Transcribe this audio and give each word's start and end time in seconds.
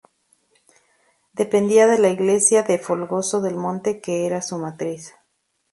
Dependía 1.31 1.85
de 1.85 1.99
la 1.99 2.09
iglesia 2.09 2.63
de 2.63 2.79
Folgoso 2.79 3.39
del 3.39 3.55
Monte 3.55 4.01
que 4.01 4.25
era 4.25 4.41
su 4.41 4.57
matriz. 4.57 5.13